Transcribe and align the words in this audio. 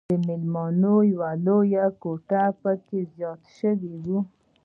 د 0.09 0.13
ميلمنو 0.27 0.95
يوه 1.11 1.29
لويه 1.45 1.85
کوټه 2.01 2.43
پکښې 2.61 3.01
زياته 3.13 3.49
سوې 3.59 3.93
وه. 4.05 4.19